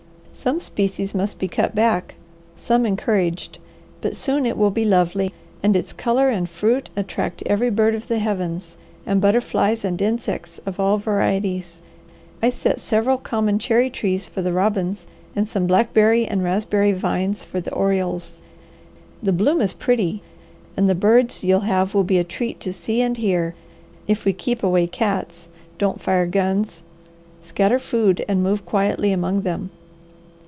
Some 0.33 0.59
species 0.59 1.13
must 1.13 1.37
be 1.37 1.47
cut 1.47 1.75
back, 1.75 2.15
some 2.57 2.83
encouraged, 2.83 3.59
but 3.99 4.15
soon 4.15 4.47
it 4.47 4.57
will 4.57 4.71
be 4.71 4.85
lovely, 4.85 5.31
and 5.61 5.75
its 5.75 5.93
colour 5.93 6.29
and 6.31 6.49
fruit 6.49 6.89
attract 6.95 7.43
every 7.45 7.69
bird 7.69 7.93
of 7.93 8.07
the 8.07 8.17
heavens 8.17 8.75
and 9.05 9.21
butterflies 9.21 9.85
and 9.85 10.01
insects 10.01 10.59
of 10.65 10.79
all 10.79 10.97
varieties. 10.97 11.83
I 12.41 12.49
set 12.49 12.79
several 12.79 13.19
common 13.19 13.59
cherry 13.59 13.91
trees 13.91 14.25
for 14.25 14.41
the 14.41 14.51
robins 14.51 15.05
and 15.35 15.47
some 15.47 15.67
blackberry 15.67 16.25
and 16.25 16.43
raspberry 16.43 16.93
vines 16.93 17.43
for 17.43 17.61
the 17.61 17.73
orioles. 17.75 18.41
The 19.21 19.33
bloom 19.33 19.61
is 19.61 19.73
pretty 19.73 20.23
and 20.75 20.89
the 20.89 20.95
birds 20.95 21.43
you'll 21.43 21.59
have 21.69 21.93
will 21.93 22.03
be 22.03 22.17
a 22.17 22.23
treat 22.23 22.59
to 22.61 22.73
see 22.73 22.99
and 23.01 23.15
hear, 23.15 23.53
if 24.07 24.25
we 24.25 24.33
keep 24.33 24.63
away 24.63 24.87
cats, 24.87 25.49
don't 25.77 26.01
fire 26.01 26.25
guns, 26.25 26.81
scatter 27.43 27.77
food, 27.77 28.25
and 28.27 28.41
move 28.41 28.65
quietly 28.65 29.11
among 29.11 29.41
them. 29.41 29.69